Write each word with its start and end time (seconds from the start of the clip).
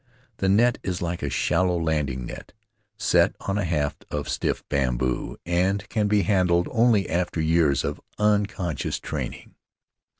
The 0.37 0.49
net 0.49 0.79
is 0.81 1.03
like 1.03 1.21
a 1.21 1.29
shallow 1.29 1.79
landing 1.79 2.25
net, 2.25 2.53
set 2.97 3.35
on 3.41 3.59
a 3.59 3.63
haft 3.63 4.03
of 4.09 4.27
stiff 4.29 4.67
bamboo, 4.67 5.37
and 5.45 5.87
can 5.89 6.07
be 6.07 6.23
handled 6.23 6.67
only 6.71 7.07
after 7.07 7.39
years 7.39 7.83
of 7.83 8.01
un 8.17 8.47
conscious 8.47 8.99
training. 8.99 9.53